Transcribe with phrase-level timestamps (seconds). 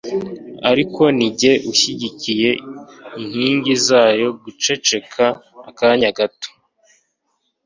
[0.71, 2.49] ariko ni jye ushyigikiye
[3.21, 5.25] inkingi zayo guceceka
[5.69, 6.49] akanya gato